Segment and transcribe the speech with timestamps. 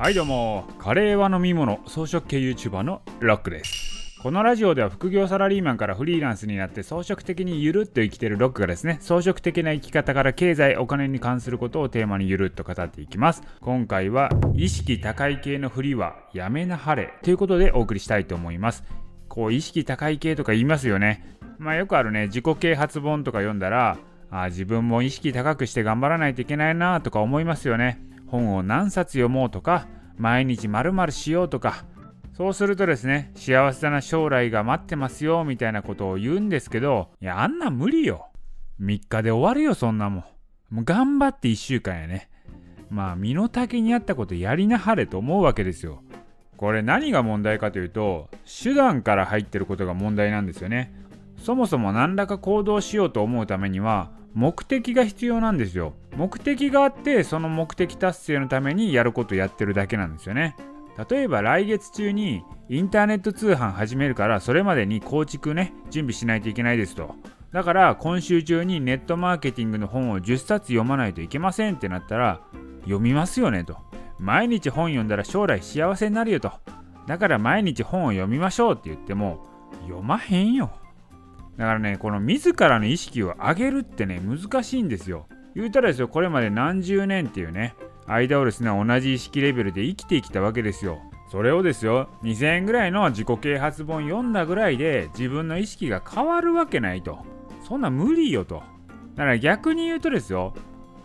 [0.00, 0.64] はいどうも。
[0.78, 1.76] カレーは飲み物。
[1.84, 4.18] 草食系 YouTuber のロックです。
[4.22, 13.42] このラジオでは副業サラリーマンからフリーランスになって装飾的にゆるっと生きてるロックがですね装飾的な生き方から経済お金に関することをテーマにゆるっと語っていきます。
[13.60, 18.84] 今回は意識高い系のフリはやめなはれということでお送りしたいと思います。
[19.28, 21.36] こう意識高い系とか言いますよね。
[21.58, 23.98] まあよくあるね自己啓発本とか読んだら
[24.30, 28.02] あ自分も意識高くして頑張らないといけないなとか思いますよね。
[28.30, 31.84] 本を何冊読もうとか毎日まるしようとか
[32.32, 38.28] そうするとですね幸せな将来が待ってますよみたいなことを言うんですけどいやあんな無理よ。
[38.80, 40.24] 3日で終わるよそんなもん。
[40.70, 42.30] もう頑張って1週間やね。
[42.88, 46.02] まあ身の丈に合ったことやりなはれと思うわけですよ。
[46.56, 48.30] これ何が問題かというと
[48.62, 50.94] 手段から入ってることが問題なんですよね。
[51.36, 55.94] そもそも何らか行動しようと思うためには目的が必要なんですよ。
[56.16, 60.56] 目的があってその目的達成のためにやることやってるだけなんですよね。
[61.08, 67.14] 例えば来月中にインターネット通販始めるからそれまでに構築ね準備しないといけないですと。
[67.52, 72.42] だから今週中にネットマーケティングの本を10冊読まないといけませんってなったら
[72.82, 73.78] 読みますよねと。
[74.18, 76.52] 毎日本読んだら将来幸せになるよと。
[77.06, 79.46] だから毎日本を読みましょうって言っても
[79.86, 80.70] 読まへんよ。
[81.56, 85.26] だからね、この自らの意識を上げるってね、難しいんですよ。
[85.54, 87.74] 言うたらですよ、これまで何十年っていうね、
[88.06, 91.00] 間をですね、同じ意識レベルで生きてきたわけですよ。
[91.30, 97.24] それをですよ、2000円ぐらいの自己啓発本読んだぐらいで自分の意識が変わるわけないと。
[97.62, 98.62] そんな無理よと。
[99.14, 100.54] だから逆に言うとですよ、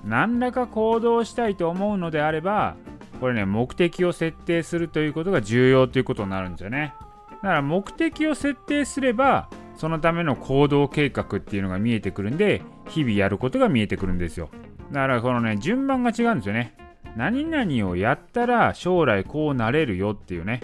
[0.03, 2.75] 何らか行動したいと思うのであれば、
[3.19, 6.95] これね、目的を設定するということが重要ということになるんですよね。
[7.43, 14.49] だから目的を設定すれば、そのための行動計画っていうのが見えてくるんで日々やることが見えてくるんですよ。
[14.91, 16.75] だからこのね順番が違うんですよね。
[17.15, 20.61] 何々をやったら将来こうなれるよっていうね。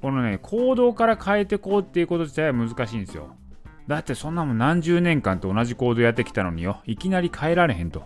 [0.00, 3.36] このね行動から変えてこうっていうこと自体は難しいんですよ。
[3.86, 6.80] だってそんなもん何十年間と同じ行動やってきたのによ。
[6.86, 8.04] いきなり変えられへんと。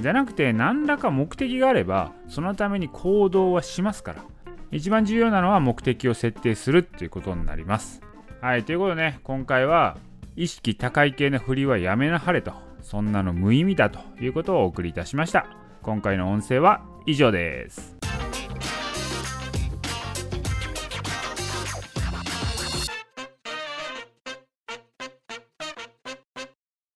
[0.00, 4.24] じゃなくて何らか目的があればそのために行動はしますから。
[4.70, 8.00] 一番重要なのは目的を設定するっていうことになります。
[8.44, 9.96] はい、ということでね、今回は
[10.36, 15.46] 意識高い系の振りはやめなはれと、そんなの無意味だということをお送りいたしました。
[15.80, 17.93] 今回の音声は以上です。